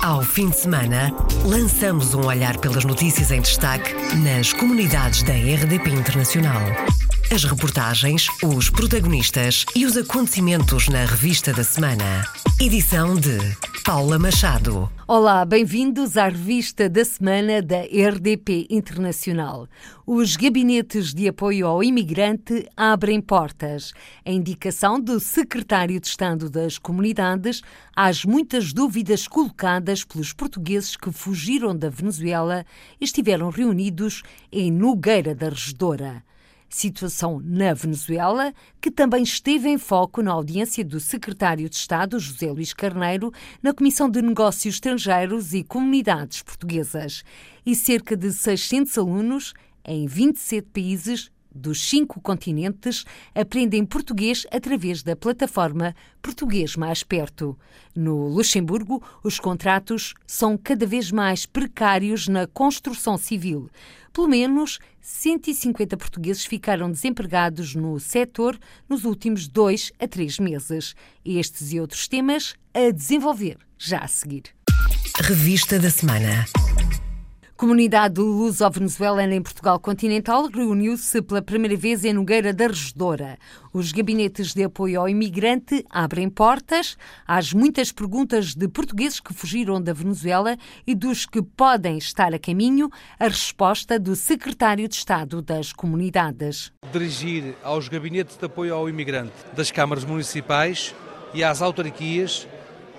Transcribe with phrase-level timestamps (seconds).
[0.00, 1.12] Ao fim de semana,
[1.44, 6.62] lançamos um olhar pelas notícias em destaque nas comunidades da RDP Internacional.
[7.30, 12.24] As reportagens, os protagonistas e os acontecimentos na revista da semana.
[12.58, 13.38] Edição de
[13.84, 14.90] Paula Machado.
[15.06, 19.68] Olá, bem-vindos à revista da semana da RDP Internacional.
[20.06, 23.92] Os gabinetes de apoio ao imigrante abrem portas.
[24.24, 27.60] A indicação do secretário de Estado das Comunidades
[27.94, 32.64] às muitas dúvidas colocadas pelos portugueses que fugiram da Venezuela
[32.98, 36.26] estiveram reunidos em Nogueira da Regedora
[36.68, 42.50] situação na Venezuela, que também esteve em foco na audiência do secretário de Estado, José
[42.50, 43.32] Luís Carneiro,
[43.62, 47.24] na Comissão de Negócios Estrangeiros e Comunidades Portuguesas.
[47.64, 49.54] E cerca de 600 alunos
[49.84, 53.04] em 27 países dos cinco continentes
[53.34, 57.58] aprendem português através da plataforma Português Mais Perto.
[57.94, 63.68] No Luxemburgo, os contratos são cada vez mais precários na construção civil.
[64.12, 70.94] Pelo menos 150 portugueses ficaram desempregados no setor nos últimos dois a três meses.
[71.24, 74.44] Estes e outros temas a desenvolver já a seguir.
[75.20, 76.46] Revista da Semana.
[77.58, 83.36] Comunidade luso-venezuelana em Portugal continental reuniu-se pela primeira vez em Nogueira da Regedora.
[83.72, 89.82] Os gabinetes de apoio ao imigrante abrem portas às muitas perguntas de portugueses que fugiram
[89.82, 90.56] da Venezuela
[90.86, 96.70] e dos que podem estar a caminho, a resposta do secretário de Estado das Comunidades.
[96.92, 100.94] Dirigir aos gabinetes de apoio ao imigrante das câmaras municipais
[101.34, 102.46] e às autarquias,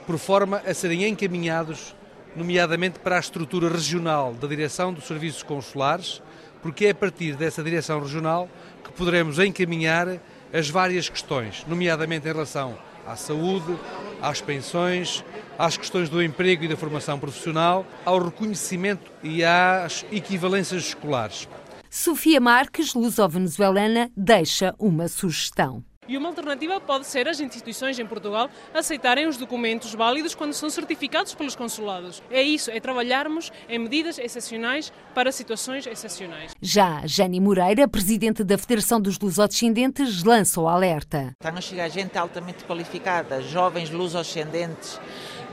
[0.06, 1.96] por forma a serem encaminhados
[2.36, 6.22] nomeadamente para a estrutura regional da direção dos serviços consulares,
[6.62, 8.50] porque é a partir dessa direção regional
[8.84, 10.20] que poderemos encaminhar
[10.54, 13.78] as várias questões, nomeadamente em relação à saúde,
[14.22, 15.24] às pensões,
[15.58, 21.48] às questões do emprego e da formação profissional, ao reconhecimento e às equivalências escolares.
[21.90, 25.84] Sofia Marques, luso-venezuelana, deixa uma sugestão.
[26.10, 30.68] E uma alternativa pode ser as instituições em Portugal aceitarem os documentos válidos quando são
[30.68, 32.24] certificados pelos consulados.
[32.32, 36.52] É isso, é trabalharmos em medidas excepcionais para situações excepcionais.
[36.60, 41.36] Já Jane Moreira, presidente da Federação dos Lusodescendentes, lança o alerta.
[41.40, 45.00] Está a chegar gente altamente qualificada, jovens lusodescendentes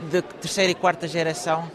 [0.09, 1.71] de terceira e quarta geração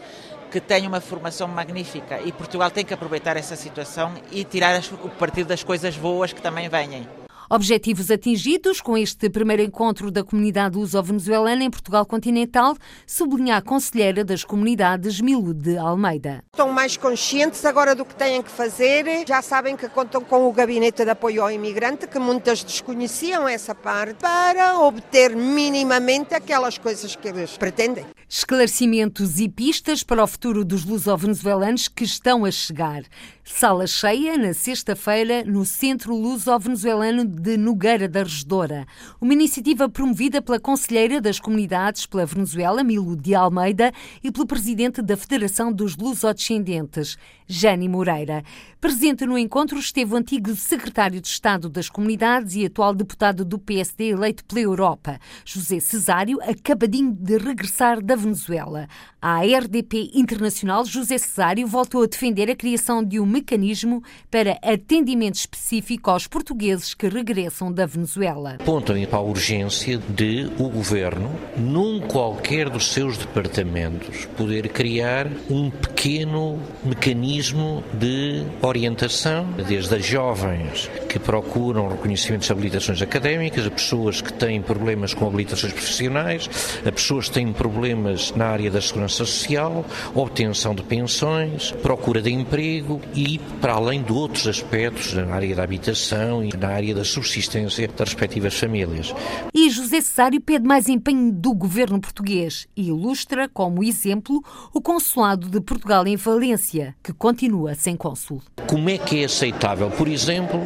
[0.51, 5.09] que têm uma formação magnífica e Portugal tem que aproveitar essa situação e tirar o
[5.09, 7.22] partido das coisas boas que também venham.
[7.55, 12.75] Objetivos atingidos com este primeiro encontro da comunidade luso-venezuelana em Portugal continental,
[13.05, 16.43] sublinha a conselheira das comunidades Milu de Almeida.
[16.51, 20.51] Estão mais conscientes agora do que têm que fazer, já sabem que contam com o
[20.51, 27.15] Gabinete de Apoio ao Imigrante, que muitas desconheciam essa parte, para obter minimamente aquelas coisas
[27.15, 28.03] que eles pretendem.
[28.35, 33.03] Esclarecimentos e pistas para o futuro dos luso-venezuelanos que estão a chegar.
[33.43, 38.87] Sala cheia na sexta-feira no Centro Luso-Venezuelano de Nogueira da Regedora.
[39.21, 43.91] Uma iniciativa promovida pela Conselheira das Comunidades pela Venezuela, Milo de Almeida,
[44.23, 48.43] e pelo Presidente da Federação dos Lusodescendentes, Jane Moreira.
[48.81, 53.59] Presente no encontro esteve o antigo Secretário de Estado das Comunidades e atual deputado do
[53.59, 58.87] PSD eleito pela Europa, José Cesário, acabadinho de regressar da Venezuela.
[59.21, 65.35] A RDP Internacional, José Cesário voltou a defender a criação de um mecanismo para atendimento
[65.35, 68.55] específico aos portugueses que regressam da Venezuela.
[68.59, 75.69] Apontam para a urgência de o governo, num qualquer dos seus departamentos, poder criar um
[75.69, 84.21] pequeno mecanismo de orientação, desde as jovens que procuram reconhecimentos de habilitações académicas, a pessoas
[84.21, 86.49] que têm problemas com habilitações profissionais,
[86.85, 92.31] a pessoas que têm problemas na área da segurança social, obtenção de pensões, procura de
[92.31, 97.03] emprego e para além de outros aspectos na área da habitação e na área da
[97.03, 99.13] subsistência das respectivas famílias.
[99.53, 104.43] E José Cesário pede mais empenho do governo português e ilustra como exemplo
[104.73, 108.41] o consulado de Portugal em Valência, que continua sem cônsul.
[108.67, 110.61] Como é que é aceitável, por exemplo,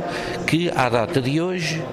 [0.46, 1.84] que à data de hoje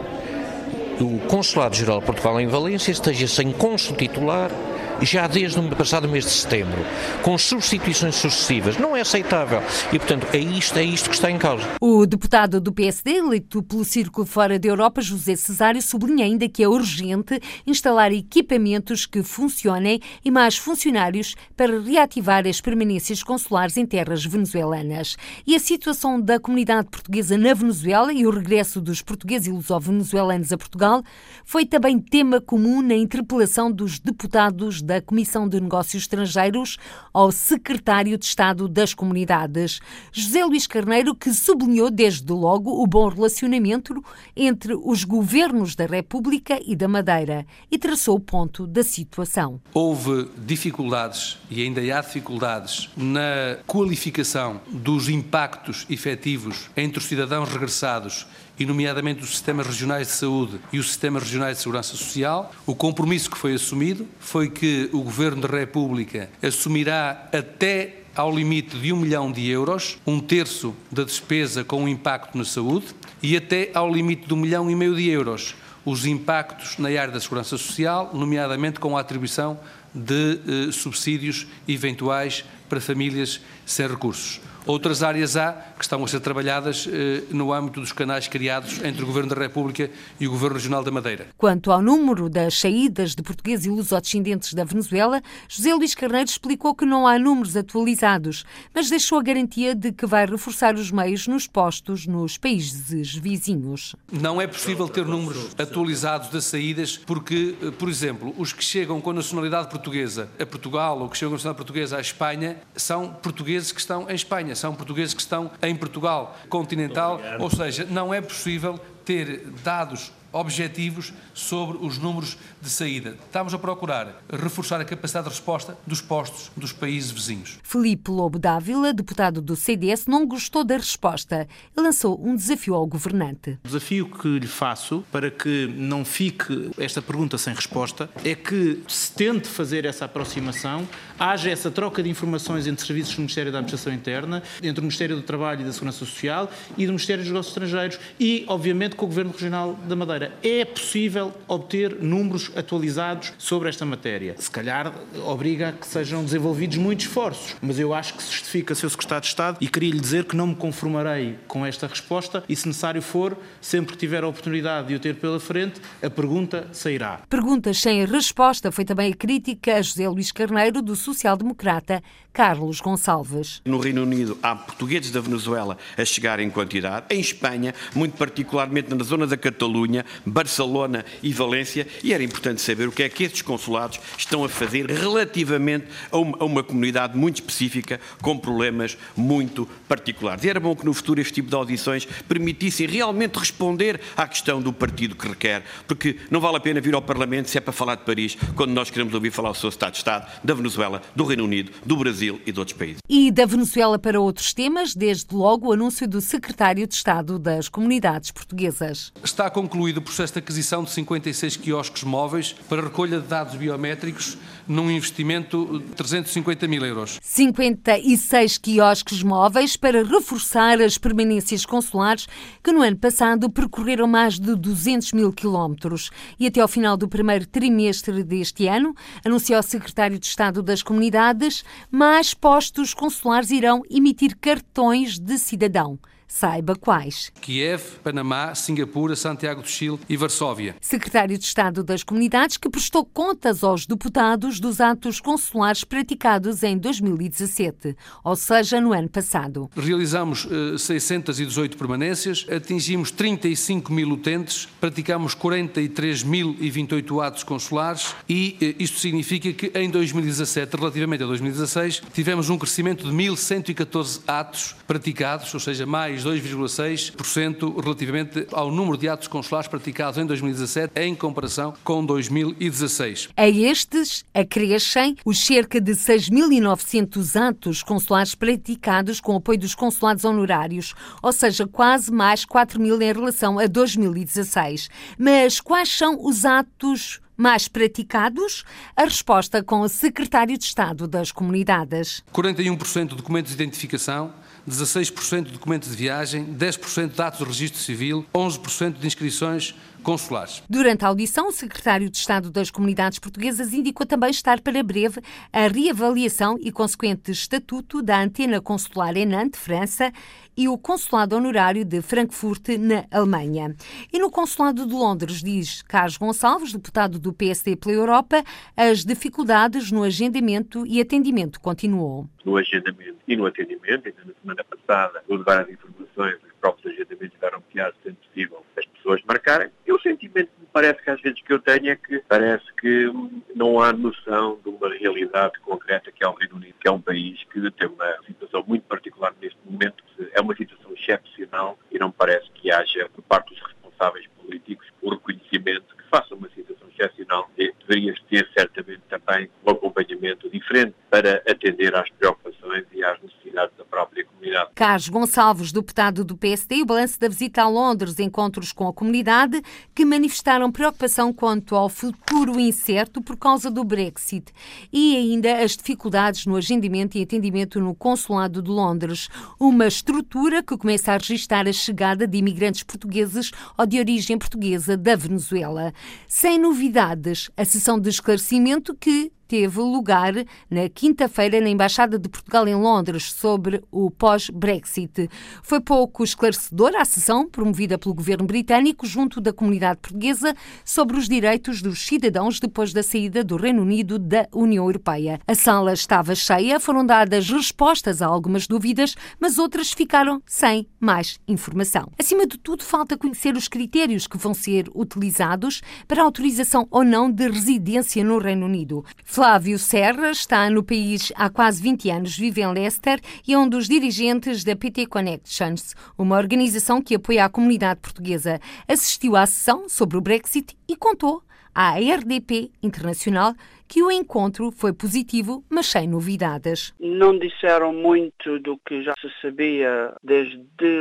[1.00, 4.50] o Consulado-Geral de Portugal em Valência esteja sem cônsul titular
[5.00, 6.84] já desde o passado mês de setembro,
[7.22, 8.78] com substituições sucessivas.
[8.78, 9.62] Não é aceitável.
[9.92, 11.66] E, portanto, é isto, é isto que está em causa.
[11.80, 16.62] O deputado do PSD, eleito pelo Círculo Fora da Europa, José Cesário, sublinha ainda que
[16.62, 23.86] é urgente instalar equipamentos que funcionem e mais funcionários para reativar as permanências consulares em
[23.86, 25.16] terras venezuelanas.
[25.46, 30.52] E a situação da comunidade portuguesa na Venezuela e o regresso dos portugueses e luso-venezuelanos
[30.52, 31.02] a Portugal
[31.44, 36.78] foi também tema comum na interpelação dos deputados da da Comissão de Negócios Estrangeiros
[37.12, 39.80] ao secretário de Estado das Comunidades,
[40.12, 44.00] José Luís Carneiro, que sublinhou desde logo o bom relacionamento
[44.36, 49.60] entre os governos da República e da Madeira e traçou o ponto da situação.
[49.72, 58.28] Houve dificuldades e ainda há dificuldades na qualificação dos impactos efetivos entre os cidadãos regressados
[58.58, 62.52] e nomeadamente os sistemas regionais de saúde e os sistemas regionais de segurança social.
[62.66, 68.76] O compromisso que foi assumido foi que o Governo da República assumirá até ao limite
[68.78, 72.86] de um milhão de euros, um terço da despesa com impacto na saúde,
[73.22, 75.54] e até ao limite de um milhão e meio de euros,
[75.84, 79.58] os impactos na área da segurança social, nomeadamente com a atribuição
[79.94, 84.40] de eh, subsídios eventuais para famílias sem recursos.
[84.66, 89.02] Outras áreas há que estão a ser trabalhadas eh, no âmbito dos canais criados entre
[89.02, 91.26] o Governo da República e o Governo Regional da Madeira.
[91.36, 96.74] Quanto ao número das saídas de portugueses e lusodescendentes da Venezuela, José Luís Carneiro explicou
[96.74, 98.44] que não há números atualizados,
[98.74, 103.96] mas deixou a garantia de que vai reforçar os meios nos postos nos países vizinhos.
[104.12, 109.00] Não é possível ter números atualizados das saídas porque, eh, por exemplo, os que chegam
[109.00, 113.72] com nacionalidade portuguesa a Portugal ou que chegam com nacionalidade portuguesa à Espanha são portugueses
[113.72, 118.20] que estão em Espanha, são portugueses que estão em Portugal continental, ou seja, não é
[118.20, 123.16] possível ter dados objetivos sobre os números de saída.
[123.26, 127.58] Estamos a procurar reforçar a capacidade de resposta dos postos dos países vizinhos.
[127.62, 131.46] Felipe Lobo Dávila, deputado do CDS, não gostou da resposta
[131.76, 133.58] e lançou um desafio ao governante.
[133.64, 138.82] O desafio que lhe faço para que não fique esta pergunta sem resposta é que
[138.88, 140.88] se tente fazer essa aproximação,
[141.18, 145.16] haja essa troca de informações entre serviços do Ministério da Administração Interna, entre o Ministério
[145.16, 149.04] do Trabalho e da Segurança Social e do Ministério dos Negócios Estrangeiros e, obviamente, com
[149.04, 154.34] o Governo Regional da Madeira é possível obter números atualizados sobre esta matéria.
[154.38, 154.92] Se calhar
[155.26, 159.22] obriga a que sejam desenvolvidos muitos esforços, mas eu acho que se justifica seu Secretário
[159.22, 162.66] de Estado e queria lhe dizer que não me conformarei com esta resposta e, se
[162.66, 167.20] necessário for, sempre que tiver a oportunidade de o ter pela frente, a pergunta sairá.
[167.28, 172.02] Perguntas sem resposta foi também a crítica a José Luís Carneiro, do social-democrata
[172.32, 173.62] Carlos Gonçalves.
[173.64, 177.06] No Reino Unido há portugueses da Venezuela a chegar em quantidade.
[177.10, 182.88] Em Espanha, muito particularmente na zona da Catalunha, Barcelona e Valência, e era importante saber
[182.88, 187.16] o que é que estes consulados estão a fazer relativamente a uma, a uma comunidade
[187.16, 190.44] muito específica com problemas muito particulares.
[190.44, 194.60] E era bom que no futuro este tipo de audições permitissem realmente responder à questão
[194.60, 197.72] do partido que requer, porque não vale a pena vir ao Parlamento se é para
[197.72, 201.02] falar de Paris, quando nós queremos ouvir falar do seu Estado de Estado, da Venezuela,
[201.14, 202.98] do Reino Unido, do Brasil e de outros países.
[203.08, 207.68] E da Venezuela para outros temas, desde logo o anúncio do Secretário de Estado das
[207.68, 209.12] Comunidades Portuguesas.
[209.22, 212.33] Está concluído processo de aquisição de 56 quiosques móveis
[212.68, 214.36] para recolha de dados biométricos
[214.66, 217.18] num investimento de 350 mil euros.
[217.22, 222.26] 56 quiosques móveis para reforçar as permanências consulares
[222.62, 226.10] que no ano passado percorreram mais de 200 mil quilómetros.
[226.38, 228.94] E até ao final do primeiro trimestre deste ano,
[229.24, 235.98] anunciou o secretário de Estado das Comunidades, mais postos consulares irão emitir cartões de cidadão.
[236.26, 237.30] Saiba quais.
[237.40, 240.74] Kiev, Panamá, Singapura, Santiago do Chile e Varsóvia.
[240.80, 246.76] Secretário de Estado das Comunidades que prestou contas aos deputados dos atos consulares praticados em
[246.76, 249.70] 2017, ou seja, no ano passado.
[249.76, 258.98] Realizamos uh, 618 permanências, atingimos 35 mil utentes, praticamos 43.028 atos consulares e uh, isto
[258.98, 265.60] significa que em 2017, relativamente a 2016, tivemos um crescimento de 1.114 atos praticados, ou
[265.60, 272.04] seja, mais 2,6% relativamente ao número de atos consulares praticados em 2017 em comparação com
[272.04, 273.30] 2016.
[273.36, 280.94] A estes acrescem os cerca de 6.900 atos consulares praticados com apoio dos consulados honorários,
[281.22, 284.88] ou seja, quase mais 4 mil em relação a 2016.
[285.18, 288.64] Mas quais são os atos mais praticados?
[288.96, 292.22] A resposta com o secretário de Estado das Comunidades.
[292.32, 294.32] 41% de documentos de identificação,
[294.68, 300.62] 16% de documentos de viagem, 10% de dados de registro civil, 11% de inscrições consulares.
[300.70, 305.20] Durante a audição, o secretário de Estado das Comunidades Portuguesas indicou também estar para breve
[305.52, 310.12] a reavaliação e consequente estatuto da antena consular em Nantes, França,
[310.56, 313.74] e o consulado honorário de Frankfurt, na Alemanha.
[314.12, 318.44] E no consulado de Londres, diz Carlos Gonçalves, deputado do PSD pela Europa,
[318.76, 322.28] as dificuldades no agendamento e atendimento continuam.
[322.44, 326.94] No agendamento e no atendimento, ainda na semana passada, vou levar as informações, os próprios
[326.94, 328.64] agendamentos tiveram que, sendo possível,
[329.04, 329.70] pessoas marcarem.
[329.86, 332.64] E o sentimento que me parece que às vezes que eu tenho é que parece
[332.80, 333.12] que
[333.54, 337.00] não há noção de uma realidade concreta que é o Reino Unido, que é um
[337.00, 342.10] país que tem uma situação muito particular neste momento, é uma situação excepcional e não
[342.10, 347.50] parece que haja, por parte dos responsáveis políticos, o reconhecimento que faça uma situação excepcional
[347.56, 353.84] deveria ter certamente também um acompanhamento diferente para atender às preocupações e às necessidades da
[353.84, 354.63] própria comunidade.
[354.74, 359.62] Carlos Gonçalves, deputado do PSD, o balanço da visita a Londres, encontros com a comunidade,
[359.94, 364.52] que manifestaram preocupação quanto ao futuro incerto por causa do Brexit
[364.92, 369.28] e ainda as dificuldades no agendamento e atendimento no Consulado de Londres,
[369.60, 374.96] uma estrutura que começa a registrar a chegada de imigrantes portugueses ou de origem portuguesa
[374.96, 375.94] da Venezuela.
[376.26, 380.34] Sem novidades, a sessão de esclarecimento que teve lugar
[380.70, 385.28] na quinta-feira na Embaixada de Portugal em Londres sobre o pós-Brexit.
[385.62, 391.28] Foi pouco esclarecedora a sessão promovida pelo governo britânico junto da comunidade portuguesa sobre os
[391.28, 395.40] direitos dos cidadãos depois da saída do Reino Unido da União Europeia.
[395.46, 401.38] A sala estava cheia, foram dadas respostas a algumas dúvidas, mas outras ficaram sem mais
[401.46, 402.10] informação.
[402.18, 407.04] Acima de tudo, falta conhecer os critérios que vão ser utilizados para a autorização ou
[407.04, 409.04] não de residência no Reino Unido.
[409.34, 413.68] Flávio Serra está no país há quase 20 anos, vive em Leicester e é um
[413.68, 418.60] dos dirigentes da PT Connections, uma organização que apoia a comunidade portuguesa.
[418.86, 421.42] Assistiu à sessão sobre o Brexit e contou
[421.74, 423.54] à RDP Internacional
[423.88, 426.94] que o encontro foi positivo, mas sem novidades.
[427.00, 430.58] Não disseram muito do que já se sabia desde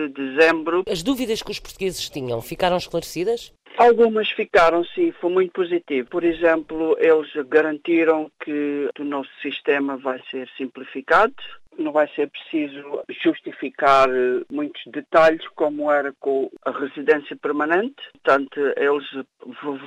[0.09, 0.83] dezembro.
[0.89, 3.53] As dúvidas que os portugueses tinham ficaram esclarecidas?
[3.77, 6.07] Algumas ficaram, sim, foi muito positivo.
[6.09, 11.33] Por exemplo, eles garantiram que o nosso sistema vai ser simplificado,
[11.77, 14.07] não vai ser preciso justificar
[14.51, 17.95] muitos detalhes como era com a residência permanente.
[18.11, 19.03] Portanto, eles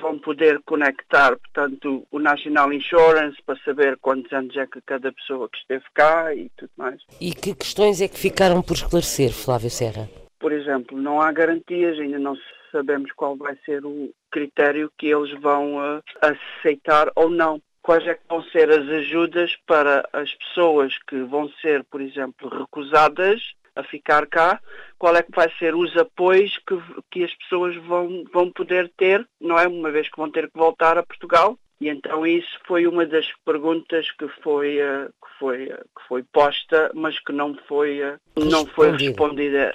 [0.01, 5.49] vão poder conectar, portanto, o National Insurance para saber quantos anos é que cada pessoa
[5.49, 7.01] que esteve cá e tudo mais.
[7.21, 10.26] E que questões é que ficaram por esclarecer, Flávio Serra?
[10.47, 12.39] Por exemplo, não há garantias, ainda não
[12.71, 17.61] sabemos qual vai ser o critério que eles vão uh, aceitar ou não.
[17.83, 22.49] Quais é que vão ser as ajudas para as pessoas que vão ser, por exemplo,
[22.49, 23.43] recusadas
[23.75, 24.61] a ficar cá,
[24.97, 29.29] qual é que vai ser os apoios que, que as pessoas vão, vão poder ter,
[29.41, 29.67] não é?
[29.67, 31.59] Uma vez que vão ter que voltar a Portugal.
[31.81, 36.23] E então isso foi uma das perguntas que foi, uh, que foi, uh, que foi
[36.23, 39.75] posta, mas que não foi, uh, não foi respondida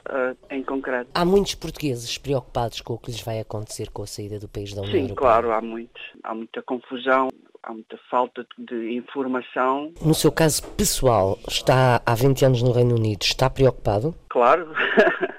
[0.50, 1.12] em concreto.
[1.14, 4.74] Há muitos portugueses preocupados com o que lhes vai acontecer com a saída do país
[4.74, 5.18] da União Sim, Europeia?
[5.18, 6.02] claro, há muitos.
[6.24, 7.30] Há muita confusão,
[7.62, 9.94] há muita falta de informação.
[10.02, 14.16] No seu caso pessoal, está há 20 anos no Reino Unido, está preocupado?
[14.30, 14.74] Claro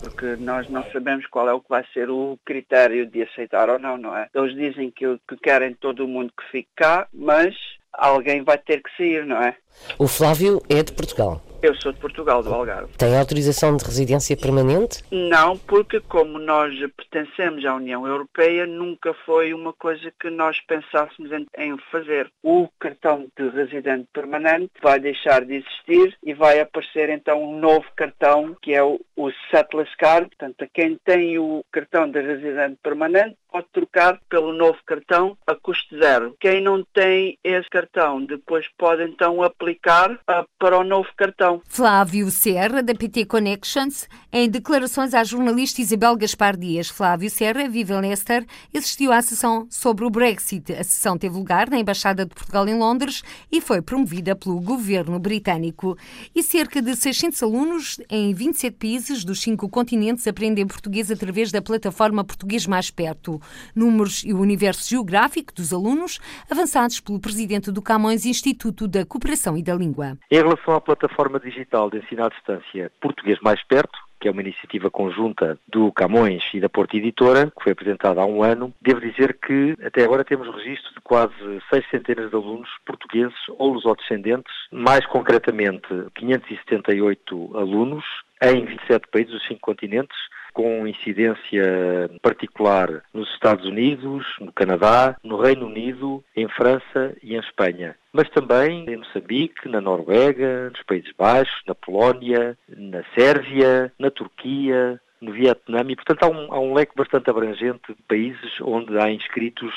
[0.00, 3.78] porque nós não sabemos qual é o que vai ser o critério de aceitar ou
[3.78, 4.28] não, não é?
[4.34, 7.54] Eles dizem que, que querem todo mundo que fique cá, mas
[7.92, 9.56] alguém vai ter que sair, não é?
[9.98, 11.42] O Flávio é de Portugal.
[11.60, 12.92] Eu sou de Portugal, do Algarve.
[12.96, 15.02] Tem autorização de residência permanente?
[15.10, 21.30] Não, porque como nós pertencemos à União Europeia, nunca foi uma coisa que nós pensássemos
[21.56, 22.30] em fazer.
[22.44, 27.86] O cartão de residente permanente vai deixar de existir e vai aparecer então um novo
[27.96, 30.28] cartão, que é o, o Settlers Card.
[30.28, 35.98] Portanto, quem tem o cartão de residente permanente pode trocar pelo novo cartão a custo
[35.98, 36.36] zero.
[36.38, 41.47] Quem não tem esse cartão depois pode então aplicar uh, para o novo cartão.
[41.66, 46.88] Flávio Serra, da PT Connections, em declarações à jornalista Isabel Gaspar Dias.
[46.88, 50.72] Flávio Serra, vive em Leicester, assistiu à sessão sobre o Brexit.
[50.72, 55.18] A sessão teve lugar na Embaixada de Portugal em Londres e foi promovida pelo governo
[55.18, 55.96] britânico.
[56.34, 61.62] E cerca de 600 alunos em 27 países dos cinco continentes aprendem português através da
[61.62, 63.40] plataforma Português Mais Perto.
[63.74, 66.18] Números e o universo geográfico dos alunos,
[66.50, 70.18] avançados pelo presidente do Camões Instituto da Cooperação e da Língua.
[70.30, 74.42] Em relação à plataforma digital de ensino à distância Português Mais Perto, que é uma
[74.42, 78.74] iniciativa conjunta do Camões e da Porta Editora, que foi apresentada há um ano.
[78.80, 81.34] Devo dizer que até agora temos registro de quase
[81.70, 88.04] seis centenas de alunos portugueses ou lusodescendentes, mais concretamente 578 alunos
[88.42, 90.16] em 27 países dos cinco continentes,
[90.58, 97.38] com incidência particular nos Estados Unidos, no Canadá, no Reino Unido, em França e em
[97.38, 97.94] Espanha.
[98.12, 105.00] Mas também em Moçambique, na Noruega, nos Países Baixos, na Polónia, na Sérvia, na Turquia,
[105.20, 109.12] no Vietnã e, portanto, há um, há um leque bastante abrangente de países onde há
[109.12, 109.72] inscritos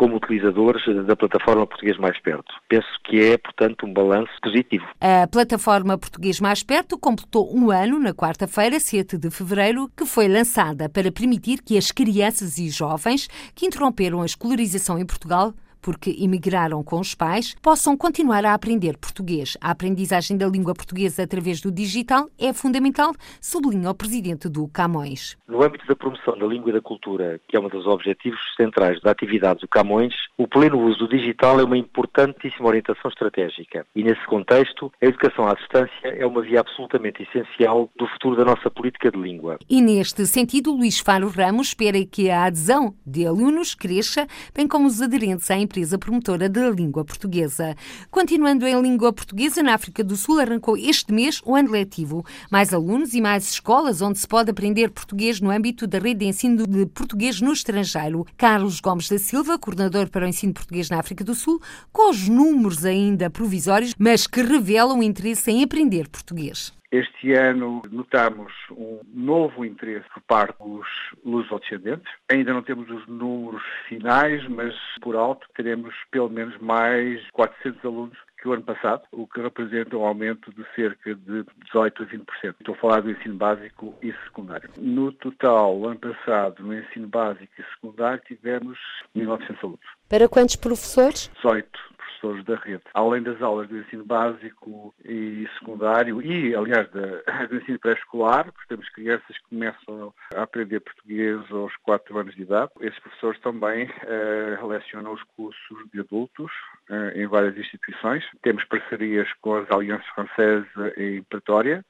[0.00, 2.54] como utilizadores da plataforma Português Mais Perto.
[2.70, 4.86] Penso que é, portanto, um balanço positivo.
[4.98, 10.26] A plataforma Português Mais Perto completou um ano na quarta-feira, 7 de fevereiro, que foi
[10.26, 16.14] lançada para permitir que as crianças e jovens que interromperam a escolarização em Portugal porque
[16.18, 19.56] imigraram com os pais, possam continuar a aprender português.
[19.60, 25.36] A aprendizagem da língua portuguesa através do digital é fundamental, sublinha o presidente do Camões.
[25.48, 29.00] No âmbito da promoção da língua e da cultura, que é um dos objetivos centrais
[29.00, 33.86] da atividade do Camões, o pleno uso do digital é uma importantíssima orientação estratégica.
[33.96, 38.44] E nesse contexto, a educação à distância é uma via absolutamente essencial do futuro da
[38.44, 39.58] nossa política de língua.
[39.68, 44.86] E neste sentido, Luís Faro Ramos espera que a adesão de alunos cresça, bem como
[44.86, 47.76] os aderentes à empresa promotora da língua portuguesa.
[48.10, 52.24] Continuando em língua portuguesa, na África do Sul arrancou este mês o ano letivo.
[52.50, 56.26] Mais alunos e mais escolas onde se pode aprender português no âmbito da rede de
[56.26, 58.26] ensino de português no estrangeiro.
[58.36, 61.60] Carlos Gomes da Silva, coordenador para o ensino português na África do Sul,
[61.92, 66.72] com os números ainda provisórios, mas que revelam interesse em aprender português.
[66.92, 70.86] Este ano notamos um novo interesse por parte dos
[71.24, 72.12] lusodescendentes.
[72.28, 78.18] Ainda não temos os números finais, mas por alto teremos pelo menos mais 400 alunos
[78.40, 82.24] que o ano passado, o que representa um aumento de cerca de 18 a 20%.
[82.58, 84.70] Estou a falar do ensino básico e secundário.
[84.78, 88.78] No total, ano passado, no ensino básico e secundário, tivemos
[89.14, 89.80] 1.900 alunos.
[90.08, 91.30] Para quantos professores?
[91.36, 92.82] 18 professores da rede.
[92.94, 96.88] Além das aulas do ensino básico e secundário e, aliás,
[97.48, 102.42] do ensino pré-escolar, porque temos crianças que começam a aprender português aos 4 anos de
[102.42, 102.70] idade.
[102.80, 106.50] Esses professores também uh, lecionam os cursos de adultos
[106.90, 108.24] uh, em várias instituições.
[108.42, 111.84] Temos parcerias com as Alianças Francesa em Pretória,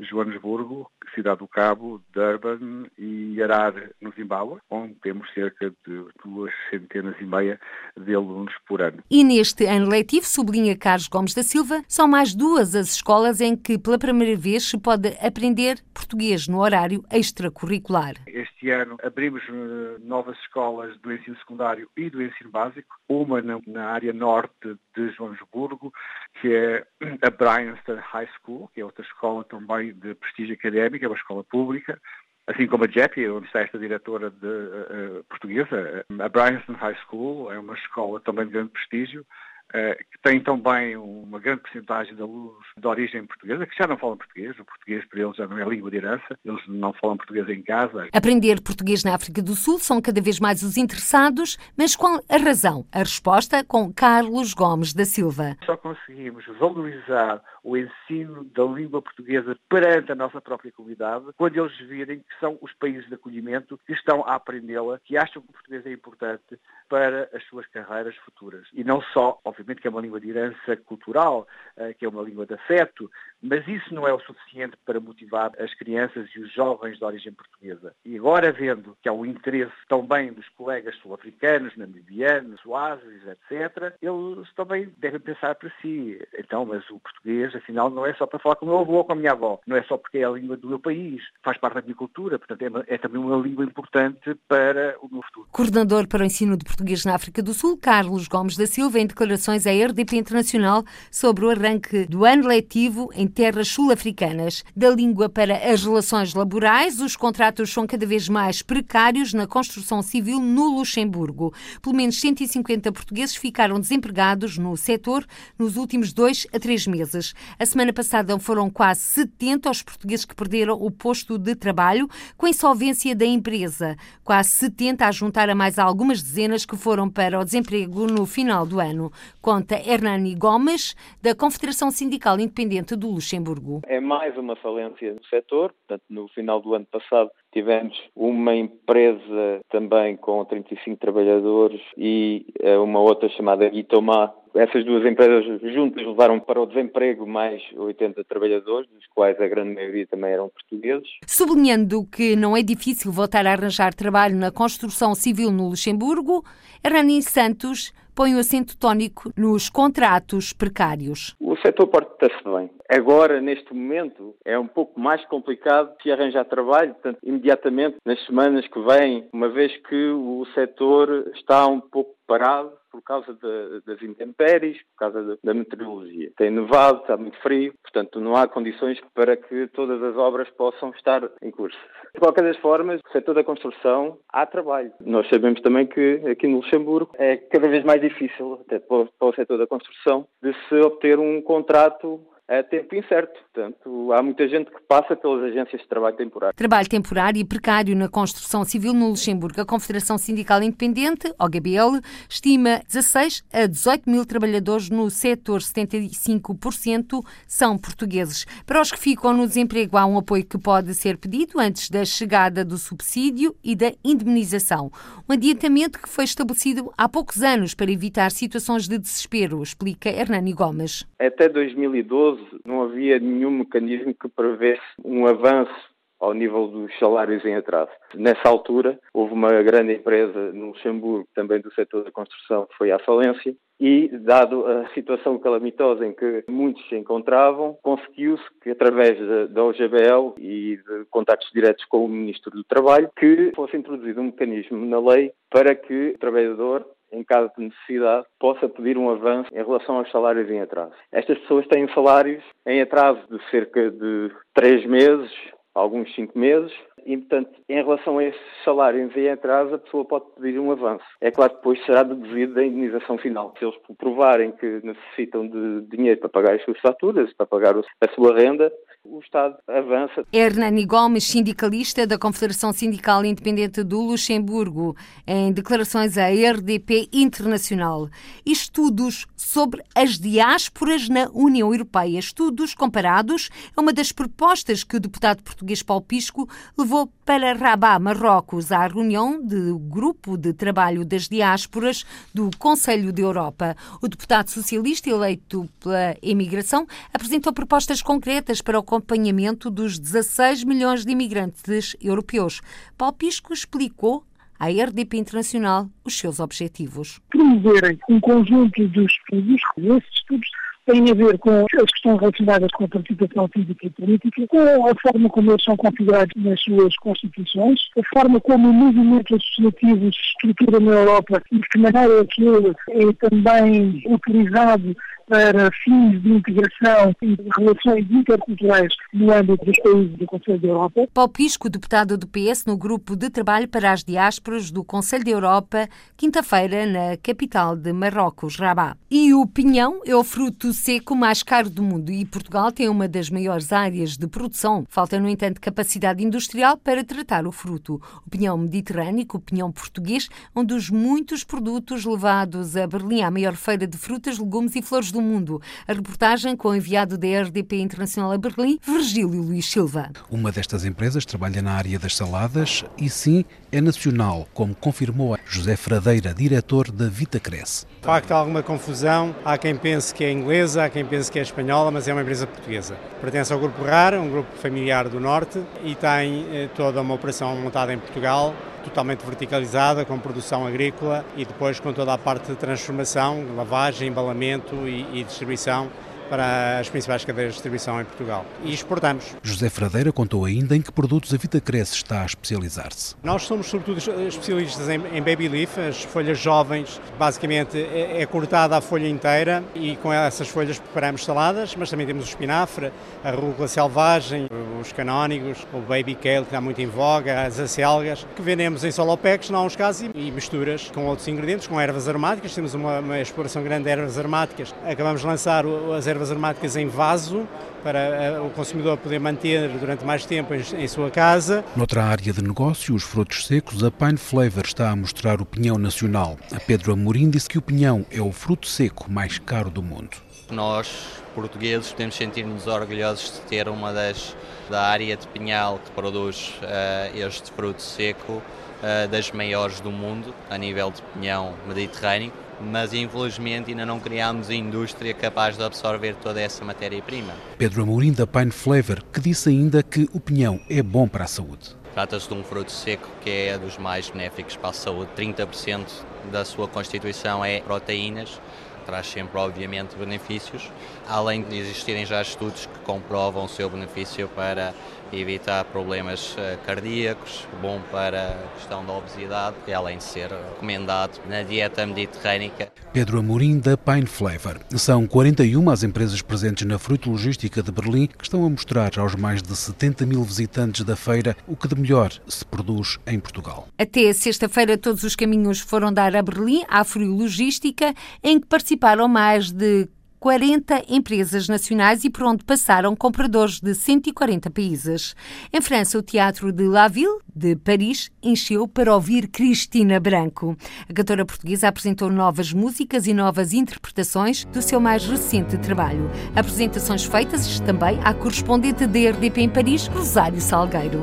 [0.00, 7.14] Joanesburgo, Cidade do Cabo, Durban e Harare, no Zimbábue, onde temos cerca de duas centenas
[7.20, 7.60] e meia
[7.96, 9.02] de alunos por ano.
[9.10, 13.56] E neste ano letivo, sublinha Carlos Gomes da Silva, são mais duas as escolas em
[13.56, 18.14] que pela primeira vez se pode aprender português no horário extracurricular.
[18.26, 23.86] Este ano abrimos eh, novas escolas do ensino secundário e do ensino básico, uma na
[23.86, 25.92] área norte de Joanesburgo,
[26.40, 26.86] que é
[27.22, 31.44] a Bryanston High School, que é outra escola também de prestígio académico, é uma escola
[31.44, 32.00] pública,
[32.46, 36.04] assim como a JEP, onde está esta diretora de, uh, portuguesa.
[36.18, 39.24] A Bryanston High School é uma escola também de grande prestígio,
[39.72, 44.16] que tem também uma grande porcentagem de alunos de origem portuguesa, que já não falam
[44.16, 47.48] português, o português para eles já não é língua de herança, eles não falam português
[47.48, 48.08] em casa.
[48.12, 52.36] Aprender português na África do Sul são cada vez mais os interessados, mas qual a
[52.36, 52.84] razão?
[52.92, 55.56] A resposta com Carlos Gomes da Silva.
[55.64, 61.76] Só conseguimos valorizar o ensino da língua portuguesa perante a nossa própria comunidade, quando eles
[61.88, 65.52] virem que são os países de acolhimento que estão a aprendê-la, que acham que o
[65.52, 68.66] português é importante para as suas carreiras futuras.
[68.72, 71.46] E não só, obviamente, que é uma língua de herança cultural,
[71.76, 73.10] eh, que é uma língua de afeto,
[73.42, 77.32] mas isso não é o suficiente para motivar as crianças e os jovens de origem
[77.32, 77.94] portuguesa.
[78.04, 84.52] E agora, vendo que há o interesse também dos colegas sul-africanos, namibianos, suazes, etc., eles
[84.54, 86.20] também devem pensar para si.
[86.38, 89.04] Então, mas o português, afinal, não é só para falar com o meu avô ou
[89.04, 89.58] com a minha avó.
[89.66, 91.22] Não é só porque é a língua do meu país.
[91.42, 92.38] Faz parte da minha cultura.
[92.38, 95.48] Portanto, é, é também uma língua importante para o meu futuro.
[95.50, 99.06] Coordenador para o ensino de português na África do Sul, Carlos Gomes da Silva, em
[99.06, 104.64] declarações à RDP Internacional sobre o arranque do ano letivo em terras sul-africanas.
[104.76, 110.02] Da língua para as relações laborais, os contratos são cada vez mais precários na construção
[110.02, 111.52] civil no Luxemburgo.
[111.82, 115.26] Pelo menos 150 portugueses ficaram desempregados no setor
[115.58, 117.34] nos últimos dois a três meses.
[117.58, 122.46] A semana passada foram quase 70 os portugueses que perderam o posto de trabalho com
[122.46, 123.96] a insolvência da empresa.
[124.22, 128.66] Quase 70 a juntar a mais algumas dezenas que foram para o desemprego no final
[128.66, 129.12] do ano.
[129.42, 133.80] Conta Hernani Gomes, da Confederação Sindical Independente do Luxemburgo.
[133.86, 135.72] É mais uma falência no setor.
[135.72, 142.76] Portanto, no final do ano passado tivemos uma empresa também com 35 trabalhadores e eh,
[142.78, 144.32] uma outra chamada Guitomá.
[144.54, 149.74] Essas duas empresas juntas levaram para o desemprego mais 80 trabalhadores, dos quais a grande
[149.74, 151.08] maioria também eram portugueses.
[151.26, 156.44] Sublinhando que não é difícil voltar a arranjar trabalho na construção civil no Luxemburgo,
[156.84, 161.34] Rani Santos põe o acento tónico nos contratos precários.
[161.40, 162.70] O setor porta-se bem.
[162.88, 168.66] Agora, neste momento, é um pouco mais complicado se arranjar trabalho, portanto, imediatamente nas semanas
[168.66, 174.02] que vêm, uma vez que o setor está um pouco parado por causa de, das
[174.02, 176.30] intempéries, por causa de, da meteorologia.
[176.36, 180.90] Tem nevado, está muito frio, portanto não há condições para que todas as obras possam
[180.90, 181.78] estar em curso.
[182.14, 184.92] De qualquer das formas, no setor da construção há trabalho.
[185.00, 189.34] Nós sabemos também que aqui no Luxemburgo é cada vez mais difícil, até para o
[189.34, 193.32] setor da construção, de se obter um contrato a tempo incerto.
[193.52, 196.56] Portanto, há muita gente que passa pelas agências de trabalho temporário.
[196.56, 199.60] Trabalho temporário e precário na construção civil no Luxemburgo.
[199.60, 207.78] A Confederação Sindical Independente, OGBL, estima 16 a 18 mil trabalhadores no setor, 75% são
[207.78, 208.44] portugueses.
[208.66, 212.04] Para os que ficam no desemprego, há um apoio que pode ser pedido antes da
[212.04, 214.90] chegada do subsídio e da indemnização.
[215.28, 220.52] Um adiantamento que foi estabelecido há poucos anos para evitar situações de desespero, explica Hernani
[220.52, 221.06] Gomes.
[221.18, 227.56] Até 2012 não havia nenhum mecanismo que prevesse um avanço ao nível dos salários em
[227.56, 227.90] atraso.
[228.14, 232.92] Nessa altura, houve uma grande empresa no Luxemburgo, também do setor da construção, que foi
[232.92, 239.18] à falência, e, dado a situação calamitosa em que muitos se encontravam, conseguiu-se que, através
[239.50, 244.24] da OGBL e de contactos diretos com o Ministro do Trabalho, que fosse introduzido um
[244.24, 249.48] mecanismo na lei para que o trabalhador em caso de necessidade, possa pedir um avanço
[249.52, 250.92] em relação aos salários em atraso.
[251.12, 255.30] Estas pessoas têm salários em atraso de cerca de três meses,
[255.74, 256.72] alguns cinco meses,
[257.06, 261.04] e, portanto, em relação a esses salários em atraso, a pessoa pode pedir um avanço.
[261.20, 263.54] É claro que depois será deduzido da indenização final.
[263.58, 268.08] Se eles provarem que necessitam de dinheiro para pagar as suas faturas, para pagar a
[268.14, 268.70] sua renda,
[269.04, 270.24] o Estado avança.
[270.32, 274.94] Hernani Gomes, sindicalista da Confederação Sindical Independente do Luxemburgo,
[275.26, 278.08] em declarações à RDP Internacional.
[278.44, 282.18] Estudos sobre as diásporas na União Europeia.
[282.18, 288.02] Estudos comparados é uma das propostas que o deputado português Paulo Pisco levou para Rabat,
[288.02, 293.76] Marrocos, à reunião do Grupo de Trabalho das Diásporas do Conselho de Europa.
[294.02, 301.04] O deputado socialista eleito pela imigração apresentou propostas concretas para o acompanhamento dos 16 milhões
[301.04, 302.60] de imigrantes europeus.
[302.98, 304.24] Paulo Pisco explicou
[304.58, 307.20] à RDP Internacional os seus objetivos.
[307.30, 310.48] Promoverem um conjunto de estudos, esses estudos
[310.86, 314.94] têm a ver com as questões relacionadas com a participação física e política, com a
[315.00, 320.20] forma como eles são configurados nas suas constituições, a forma como o movimento associativo se
[320.20, 324.96] estrutura na Europa e de que maneira é que ele é também utilizado
[325.30, 330.68] para fins de integração e de relações interculturais no âmbito dos países do Conselho da
[330.68, 331.08] Europa.
[331.14, 335.30] Paulo Pisco, deputado do PS no Grupo de Trabalho para as Diásporas do Conselho da
[335.30, 338.98] Europa, quinta-feira na capital de Marrocos, Rabat.
[339.08, 343.06] E o pinhão é o fruto seco mais caro do mundo e Portugal tem uma
[343.06, 344.84] das maiores áreas de produção.
[344.88, 348.02] Falta, no entanto, capacidade industrial para tratar o fruto.
[348.26, 353.30] O pinhão mediterrâneo, o pinhão português, é um dos muitos produtos levados a Berlim, à
[353.30, 355.60] maior feira de frutas, legumes e flores do do mundo.
[355.86, 360.10] A reportagem com o enviado da RDP Internacional a Berlim, Virgílio Luís Silva.
[360.30, 365.76] Uma destas empresas trabalha na área das saladas e sim é nacional, como confirmou José
[365.76, 367.86] Fradeira, diretor da Vitacresce.
[368.00, 369.34] De facto, há alguma confusão.
[369.44, 372.22] Há quem pense que é inglesa, há quem pense que é espanhola, mas é uma
[372.22, 372.96] empresa portuguesa.
[373.20, 377.54] Pertence ao Grupo RAR, um grupo familiar do Norte, e tem eh, toda uma operação
[377.56, 382.56] montada em Portugal, totalmente verticalizada, com produção agrícola e depois com toda a parte de
[382.56, 385.88] transformação, lavagem, embalamento e, e distribuição
[386.30, 388.46] para as principais cadeias de distribuição em Portugal.
[388.64, 389.24] E exportamos.
[389.42, 393.16] José Fradeira contou ainda em que produtos a Vita Cresce está a especializar-se.
[393.22, 398.80] Nós somos sobretudo especialistas em, baby leaf, as folhas jovens, basicamente é, é, cortada a
[398.80, 402.92] folha inteira e com essas folhas preparamos saladas, mas também temos o espinafre,
[403.24, 404.46] a rúcula selvagem,
[404.80, 408.92] os canónigos, o baby kale que está muito em voga, as acelgas, que vendemos em
[408.92, 413.20] solopex, em alguns casos, e misturas com outros ingredientes, com ervas aromáticas, temos uma, uma
[413.20, 414.74] exploração grande de ervas aromáticas.
[414.86, 415.64] Acabamos de lançar
[415.96, 417.48] as ervas ervas aromáticas em vaso
[417.82, 421.64] para eh, o consumidor poder manter durante mais tempo em, sua casa.
[421.74, 425.78] Noutra área de negócio, os frutos secos, a Pine Flavor está a mostrar o pinhão
[425.78, 426.36] nacional.
[426.54, 430.10] A Pedro Amorim disse que o pinhão é o fruto seco mais caro do mundo.
[430.50, 430.92] Nós,
[431.34, 434.36] portugueses, podemos sentir-nos orgulhosos de ter uma das
[434.68, 440.34] da área de pinhal que produz uh, este fruto seco uh, das maiores do mundo
[440.48, 446.14] a nível de pinhão mediterrâneo mas infelizmente ainda não criámos a indústria capaz de absorver
[446.16, 447.32] toda essa matéria-prima.
[447.56, 451.28] Pedro Amorim da Pine Flavor, que disse ainda que o pinhão é bom para a
[451.28, 451.76] saúde.
[451.94, 455.10] Trata-se de um fruto seco que é dos mais benéficos para a saúde.
[455.16, 455.86] 30%
[456.30, 458.40] da sua constituição é proteínas,
[458.80, 460.70] traz sempre, obviamente, benefícios,
[461.08, 464.74] além de existirem já estudos que comprovam o seu benefício para
[465.12, 471.20] evitar problemas eh, cardíacos, bom para a questão da obesidade e além de ser recomendado
[471.28, 472.70] na dieta mediterrânica.
[472.92, 474.60] Pedro Amorim da Pine Flavor.
[474.76, 479.14] São 41 as empresas presentes na Fruto Logística de Berlim que estão a mostrar aos
[479.14, 483.68] mais de 70 mil visitantes da feira o que de melhor se produz em Portugal.
[483.78, 488.69] Até sexta-feira todos os caminhos foram dar a Berlim, à Fruto Logística, em que participaram
[489.08, 489.88] mais de
[490.20, 495.16] 40 empresas nacionais e por onde passaram compradores de 140 países.
[495.50, 500.54] Em França, o Teatro de La Ville, de Paris, encheu para ouvir Cristina Branco.
[500.86, 506.10] A cantora portuguesa apresentou novas músicas e novas interpretações do seu mais recente trabalho.
[506.36, 511.00] Apresentações feitas também à correspondente da RDP em Paris, Rosário Salgueiro.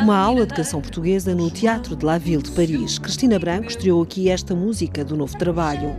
[0.00, 2.98] Uma aula de canção portuguesa no Teatro de La Ville de Paris.
[2.98, 5.96] Cristina Branco estreou aqui esta música do novo trabalho.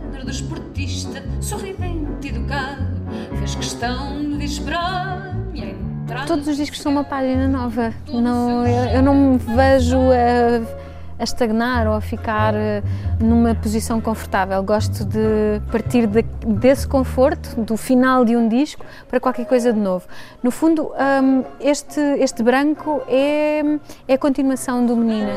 [6.26, 7.92] Todos os discos são uma página nova.
[8.08, 10.81] Não, eu, eu não me vejo a
[11.22, 12.82] a estagnar ou a ficar eh,
[13.20, 14.60] numa posição confortável.
[14.64, 19.78] Gosto de partir de, desse conforto, do final de um disco, para qualquer coisa de
[19.78, 20.04] novo.
[20.42, 23.62] No fundo, um, este, este branco é,
[24.08, 25.30] é a continuação do Menina.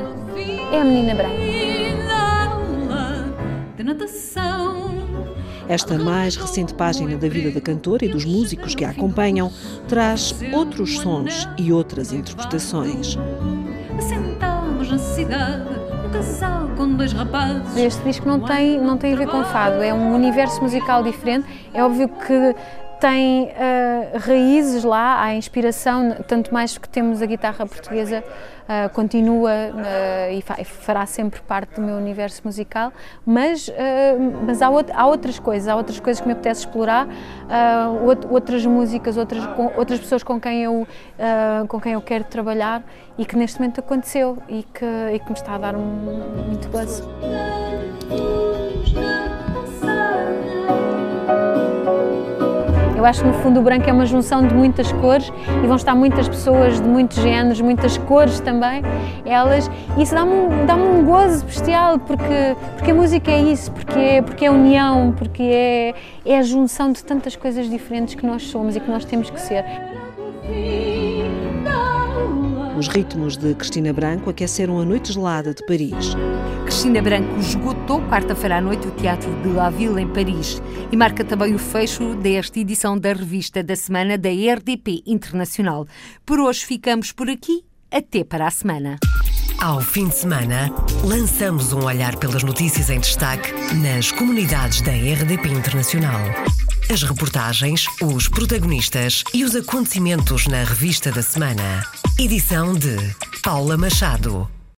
[0.73, 1.35] É a Menina Branca.
[5.67, 9.51] Esta mais recente página da vida da cantora e dos músicos que a acompanham
[9.87, 13.17] traz outros sons e outras interpretações
[14.89, 15.63] na cidade,
[16.05, 17.75] um casal com dois rapazes.
[17.77, 21.47] Este disco não tem, não tem a ver com fado, é um universo musical diferente.
[21.73, 22.55] É óbvio que
[22.99, 29.51] tem uh, raízes lá, há inspiração, tanto mais que temos a guitarra portuguesa uh, continua
[29.51, 32.91] uh, e, fa fará sempre parte do meu universo musical,
[33.25, 33.69] mas,
[34.45, 37.07] mas há, há, outras coisas, há outras coisas que me apetece explorar,
[38.29, 39.43] outras músicas, outras,
[39.75, 40.87] outras pessoas com quem, eu,
[41.67, 42.83] com quem eu quero trabalhar
[43.17, 45.81] e que neste momento aconteceu e que, e que me está a dar um,
[46.47, 47.03] muito gozo.
[53.05, 55.31] Eu acho que no fundo o branco é uma junção de muitas cores
[55.63, 58.81] e vão estar muitas pessoas de muitos géneros, muitas cores também,
[59.23, 63.71] elas, e isso dá-me um, dá um gozo bestial, porque, porque a música é isso,
[63.71, 65.93] porque é, porque é união, porque é,
[66.25, 69.39] é a junção de tantas coisas diferentes que nós somos e que nós temos que
[69.39, 69.63] ser.
[72.77, 76.13] Os ritmos de Cristina Branco aqueceram a noite gelada de Paris.
[76.65, 80.61] Cristina Branco esgotou quarta-feira à noite o Teatro de La Ville, em Paris,
[80.91, 85.87] e marca também o fecho desta edição da revista da semana da RDP Internacional.
[86.25, 87.63] Por hoje ficamos por aqui.
[87.89, 88.97] Até para a semana.
[89.61, 90.69] Ao fim de semana,
[91.01, 96.19] lançamos um olhar pelas notícias em destaque nas comunidades da RDP Internacional.
[96.91, 101.83] As reportagens, os protagonistas e os acontecimentos na revista da semana.
[102.19, 102.95] Edição de
[103.41, 104.54] Paula Machado.